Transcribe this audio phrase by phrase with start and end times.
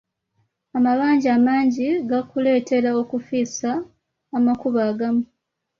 [0.77, 3.69] Amabanja amangi gakuleetera okufiisa
[4.37, 5.23] amakubo agamu.